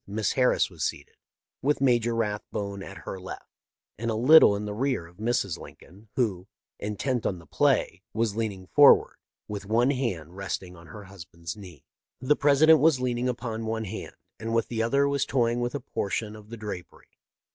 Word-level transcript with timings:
Miss 0.07 0.31
Harris 0.31 0.67
was 0.71 0.83
seated, 0.83 1.15
with 1.61 1.79
Major 1.79 2.15
Rathbone 2.15 2.81
at 2.81 3.05
her 3.05 3.19
left, 3.19 3.45
and 3.99 4.09
a 4.09 4.15
little 4.15 4.55
in 4.55 4.65
the 4.65 4.73
rear 4.73 5.05
of 5.05 5.17
Mrs. 5.17 5.59
Lincoln, 5.59 6.09
who, 6.15 6.47
intent 6.79 7.23
on 7.23 7.37
the 7.37 7.45
play, 7.45 8.01
was 8.11 8.35
leaning 8.35 8.65
forward, 8.65 9.17
with 9.47 9.67
one 9.67 9.91
hand 9.91 10.35
resting 10.35 10.75
on 10.75 10.87
her 10.87 11.03
husband's 11.03 11.55
knee. 11.55 11.85
The 12.19 12.35
President 12.35 12.79
was 12.79 12.99
leaning 12.99 13.29
upon 13.29 13.67
one 13.67 13.85
hand, 13.85 14.15
and 14.39 14.55
with 14.55 14.69
the 14.69 14.81
other 14.81 15.07
was 15.07 15.23
toying 15.23 15.59
with 15.61 15.75
a 15.75 15.79
portion 15.79 16.35
of 16.35 16.49
the 16.49 16.57
drapery. 16.57 17.19